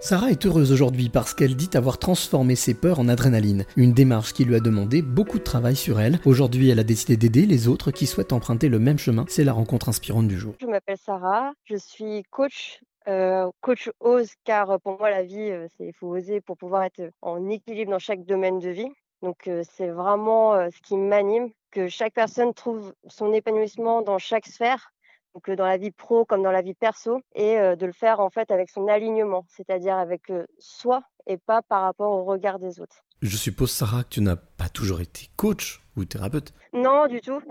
[0.00, 4.32] Sarah est heureuse aujourd'hui parce qu'elle dit avoir transformé ses peurs en adrénaline, une démarche
[4.32, 6.20] qui lui a demandé beaucoup de travail sur elle.
[6.24, 9.24] Aujourd'hui, elle a décidé d'aider les autres qui souhaitent emprunter le même chemin.
[9.28, 10.54] C'est la rencontre inspirante du jour.
[10.60, 15.66] Je m'appelle Sarah, je suis coach euh, coach ose car pour moi la vie euh,
[15.76, 18.92] c'est il faut oser pour pouvoir être en équilibre dans chaque domaine de vie.
[19.22, 24.46] Donc euh, c'est vraiment ce qui m'anime que chaque personne trouve son épanouissement dans chaque
[24.46, 24.92] sphère
[25.34, 28.30] donc dans la vie pro comme dans la vie perso, et de le faire en
[28.30, 33.04] fait avec son alignement, c'est-à-dire avec soi et pas par rapport au regard des autres.
[33.20, 37.42] Je suppose, Sarah, que tu n'as pas toujours été coach ou thérapeute Non, du tout.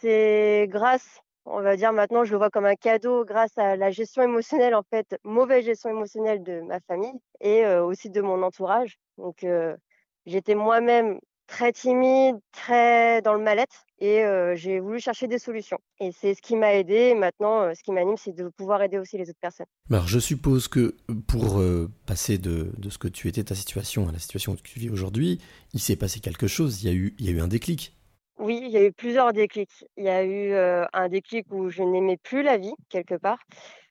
[0.00, 3.90] C'est grâce, on va dire maintenant, je le vois comme un cadeau grâce à la
[3.90, 8.98] gestion émotionnelle, en fait, mauvaise gestion émotionnelle de ma famille et aussi de mon entourage.
[9.18, 9.44] Donc,
[10.26, 11.18] j'étais moi-même
[11.50, 15.78] très timide, très dans le mal-être et j'ai voulu chercher des solutions.
[16.00, 17.14] Et c'est ce qui m'a aidé.
[17.14, 19.66] Maintenant, ce qui m'anime, c'est de pouvoir aider aussi les autres personnes.
[19.90, 21.62] Alors, je suppose que pour
[22.06, 24.88] passer de, de, ce que tu étais, ta situation, à la situation que tu vis
[24.88, 25.38] aujourd'hui,
[25.74, 26.82] il s'est passé quelque chose.
[26.82, 27.94] Il y a eu, il y a eu un déclic.
[28.38, 29.84] Oui, il y a eu plusieurs déclics.
[29.98, 33.40] Il y a eu un déclic où je n'aimais plus la vie, quelque part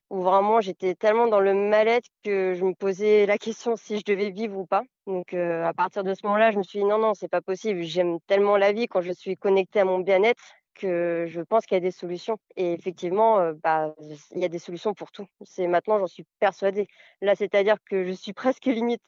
[0.09, 4.03] où vraiment j'étais tellement dans le mal-être que je me posais la question si je
[4.05, 4.83] devais vivre ou pas.
[5.07, 7.81] Donc à partir de ce moment-là, je me suis dit non, non, c'est pas possible.
[7.83, 10.41] J'aime tellement la vie quand je suis connectée à mon bien-être
[10.75, 12.37] que je pense qu'il y a des solutions.
[12.55, 13.93] Et effectivement, bah,
[14.31, 15.27] il y a des solutions pour tout.
[15.43, 16.87] C'est maintenant, j'en suis persuadée.
[17.21, 19.03] Là, c'est-à-dire que je suis presque limite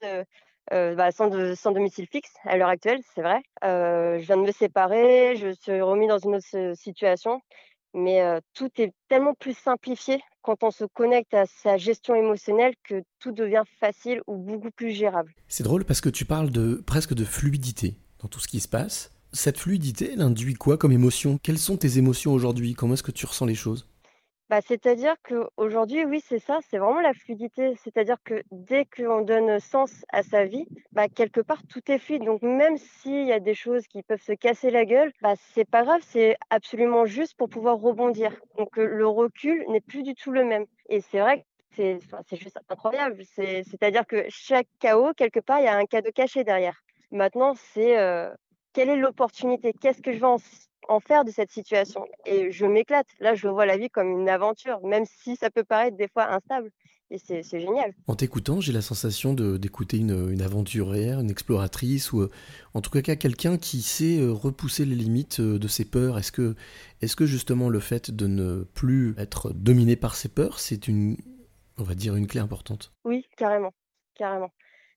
[0.72, 3.42] bah, sans, sans, domicile fixe à l'heure actuelle, c'est vrai.
[3.64, 7.42] je viens de me séparer, je suis remis dans une autre situation
[7.94, 8.22] mais
[8.54, 13.32] tout est tellement plus simplifié quand on se connecte à sa gestion émotionnelle que tout
[13.32, 15.34] devient facile ou beaucoup plus gérable.
[15.48, 18.68] C'est drôle parce que tu parles de presque de fluidité dans tout ce qui se
[18.68, 19.12] passe.
[19.34, 21.38] Cette fluidité, elle induit quoi comme émotion?
[21.42, 22.74] Quelles sont tes émotions aujourd'hui?
[22.74, 23.88] Comment est-ce que tu ressens les choses?
[24.52, 27.74] Bah, c'est-à-dire qu'aujourd'hui, oui, c'est ça, c'est vraiment la fluidité.
[27.82, 32.26] C'est-à-dire que dès qu'on donne sens à sa vie, bah, quelque part, tout est fluide.
[32.26, 35.64] Donc, même s'il y a des choses qui peuvent se casser la gueule, bah, c'est
[35.64, 38.36] pas grave, c'est absolument juste pour pouvoir rebondir.
[38.58, 40.66] Donc, le recul n'est plus du tout le même.
[40.90, 41.46] Et c'est vrai
[41.78, 43.24] que c'est, juste incroyable.
[43.34, 46.84] C'est, c'est-à-dire que chaque chaos, quelque part, il y a un cadeau caché derrière.
[47.12, 47.96] Maintenant, c'est
[48.74, 49.72] quelle est l'opportunité?
[49.72, 50.40] Qu'est-ce que je vais en
[50.92, 52.06] en faire de cette situation.
[52.26, 53.08] Et je m'éclate.
[53.20, 56.32] Là, je vois la vie comme une aventure, même si ça peut paraître des fois
[56.34, 56.70] instable.
[57.10, 57.94] Et c'est génial.
[58.08, 62.30] En t'écoutant, j'ai la sensation d'écouter une, une, aventurière, une exploratrice, ou euh,
[62.74, 66.18] en tout cas quelqu'un qui sait euh, repousser les limites euh, de ses peurs.
[66.18, 66.56] Est-ce que,
[67.02, 71.18] est que justement le fait de ne plus être dominé par ses peurs, c'est une,
[71.78, 72.94] on va dire, une clé importante?
[73.04, 73.74] Oui, carrément.
[74.16, 74.52] Carrément.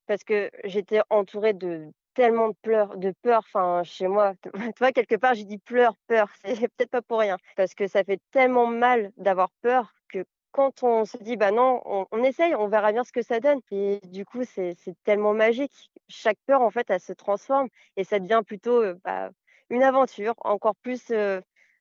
[0.06, 4.34] Parce que j'étais entourée de tellement de pleurs, de peur, enfin chez moi.
[4.76, 6.28] Tu vois, quelque part, j'ai dit pleurs, peur.
[6.44, 10.82] C'est peut-être pas pour rien, parce que ça fait tellement mal d'avoir peur que quand
[10.82, 13.60] on se dit bah non, on, essaye, on verra bien ce que ça donne.
[13.70, 15.90] Et du coup, c'est tellement magique.
[16.08, 19.30] Chaque peur, en fait, elle se transforme et ça devient plutôt euh, bah,
[19.70, 21.40] une aventure, encore plus euh,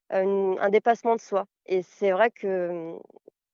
[0.10, 1.46] un, dépassement de soi.
[1.66, 2.98] Et c'est vrai que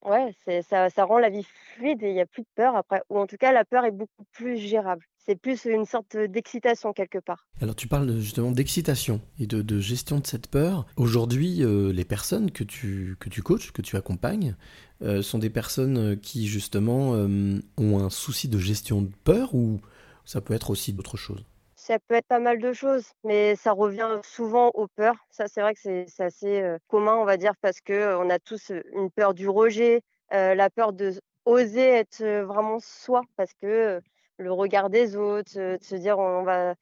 [0.04, 3.02] ouais, ça, ça rend la vie fluide et il n'y a plus de peur après,
[3.08, 6.92] ou en tout cas, la peur est beaucoup plus gérable c'est plus une sorte d'excitation
[6.92, 7.46] quelque part.
[7.60, 10.86] Alors tu parles justement d'excitation et de, gestion de cette peur.
[10.96, 14.56] Aujourd'hui, euh, les personnes que tu, que tu coaches, que tu accompagnes,
[15.02, 19.80] euh, sont des personnes euh, qui justement ont un souci de gestion de peur ou
[20.24, 21.44] ça peut être aussi d'autres choses?
[21.80, 25.16] Ça peut être pas mal de choses, mais ça revient souvent aux peurs.
[25.30, 28.70] Ça, c'est vrai que c'est assez commun, on va dire, parce que on a tous
[28.92, 31.12] une peur du rejet, la peur de
[31.46, 34.00] oser être vraiment soi, parce que
[34.36, 36.74] le regard des autres, de se dire on va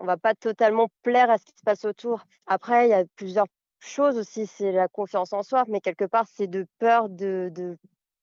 [0.00, 2.24] on va pas totalement plaire à ce qui se passe autour.
[2.46, 3.46] Après, il y a plusieurs
[3.80, 7.74] choses aussi, c'est la confiance en soi, mais quelque part, c'est de peur de ne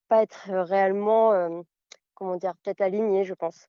[0.08, 1.64] pas être réellement,
[2.14, 3.68] comment dire, peut-être aligné, je pense.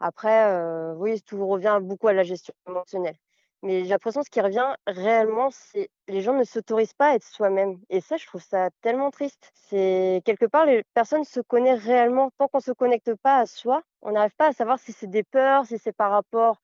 [0.00, 3.16] Après, oui, tout revient beaucoup à la gestion émotionnelle.
[3.62, 7.14] Mais j'ai l'impression que ce qui revient réellement, c'est les gens ne s'autorisent pas à
[7.14, 7.78] être soi-même.
[7.88, 9.50] Et ça, je trouve ça tellement triste.
[9.54, 12.30] C'est quelque part, les personnes se connaissent réellement.
[12.38, 15.08] Tant qu'on ne se connecte pas à soi, on n'arrive pas à savoir si c'est
[15.08, 16.60] des peurs, si c'est par rapport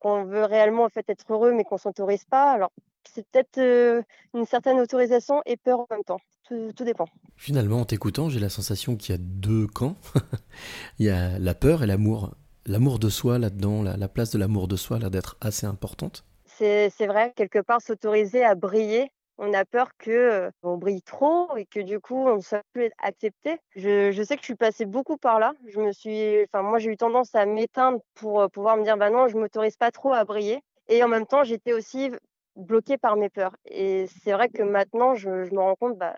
[0.00, 2.50] qu'on veut réellement en fait être heureux, mais qu'on s'autorise pas.
[2.52, 2.70] Alors,
[3.04, 4.04] c'est peut-être
[4.34, 6.20] une certaine autorisation et peur en même temps.
[6.44, 7.06] Tout, tout dépend.
[7.36, 9.96] Finalement, en t'écoutant, j'ai la sensation qu'il y a deux camps.
[10.98, 12.34] Il y a la peur et l'amour
[12.68, 16.24] l'amour de soi là-dedans, la, place de l'amour de soi a l'air d'être assez importante.
[16.46, 19.10] C'est vrai, quelque part, s'autoriser à briller.
[19.40, 22.64] On a peur que euh, on brille trop et que du coup on ne soit
[22.72, 23.58] plus accepté.
[23.76, 25.52] Je, sais que je suis passée beaucoup par là.
[25.68, 28.96] Je me suis, enfin moi j'ai eu tendance à m'éteindre pour euh, pouvoir me dire
[28.96, 30.58] bah non je m'autorise pas trop à briller.
[30.88, 32.10] Et en même temps j'étais aussi
[32.56, 33.54] bloquée par mes peurs.
[33.66, 36.16] Et c'est vrai que maintenant je, me rends compte bah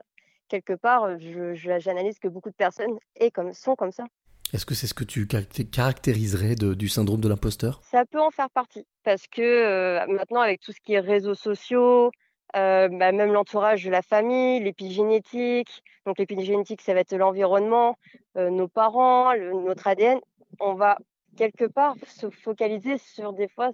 [0.49, 4.05] quelque part j'analyse que beaucoup de personnes et comme, sont comme ça.
[4.53, 7.81] Est-ce que c'est ce que tu caractériserais du syndrome de l'imposteur?
[7.85, 11.35] Ça peut en faire partie, parce que euh, maintenant, avec tout ce qui est réseaux
[11.35, 12.11] sociaux,
[12.57, 17.97] euh, bah, même l'entourage de la famille, l'épigénétique, donc l'épigénétique, ça va être l'environnement,
[18.37, 20.19] euh, nos parents, notre ADN,
[20.59, 20.99] on va
[21.37, 23.71] quelque part se focaliser sur des fois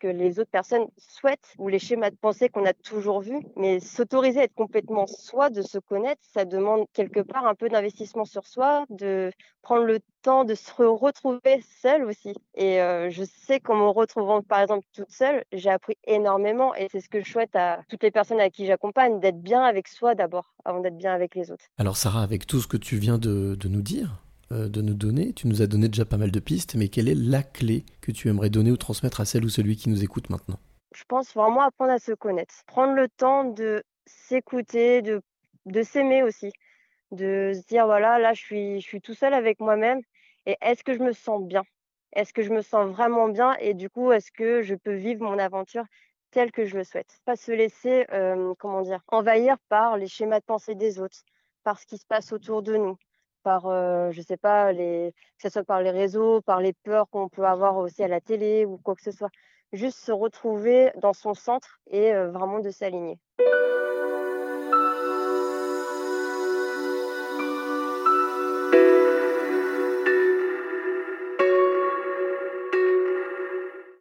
[0.00, 3.40] que les autres personnes souhaitent ou les schémas de pensée qu'on a toujours vus.
[3.56, 7.68] Mais s'autoriser à être complètement soi, de se connaître, ça demande quelque part un peu
[7.68, 9.30] d'investissement sur soi, de
[9.62, 12.34] prendre le temps de se retrouver seule aussi.
[12.54, 16.88] Et euh, je sais qu'en me retrouvant par exemple toute seule, j'ai appris énormément et
[16.90, 19.88] c'est ce que je souhaite à toutes les personnes à qui j'accompagne, d'être bien avec
[19.88, 21.64] soi d'abord, avant d'être bien avec les autres.
[21.78, 25.32] Alors Sarah, avec tout ce que tu viens de, nous dire, de nous donner.
[25.32, 28.10] Tu nous as donné déjà pas mal de pistes, mais quelle est la clé que
[28.10, 30.58] tu aimerais donner ou transmettre à celle ou celui qui nous écoute maintenant?
[30.94, 35.22] Je pense vraiment apprendre à se connaître, prendre le temps de s'écouter, de,
[35.66, 36.50] de s'aimer aussi,
[37.12, 40.00] de se dire voilà, là je suis, je suis tout seul avec moi-même
[40.46, 41.62] et est-ce que je me sens bien?
[42.12, 43.54] Est-ce que je me sens vraiment bien?
[43.60, 45.84] Et du coup est-ce que je peux vivre mon aventure
[46.32, 47.20] telle que je le souhaite?
[47.24, 51.22] Pas se laisser, euh, comment dire, envahir par les schémas de pensée des autres,
[51.62, 52.96] par ce qui se passe autour de nous
[53.42, 57.08] par, euh, je sais pas, les, que ce soit par les réseaux, par les peurs
[57.10, 59.30] qu'on peut avoir aussi à la télé ou quoi que ce soit.
[59.72, 63.18] Juste se retrouver dans son centre et euh, vraiment de s'aligner.